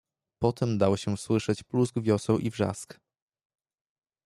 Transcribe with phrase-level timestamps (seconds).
[0.41, 2.99] "Potem dał się słyszeć plusk wioseł i wrzask."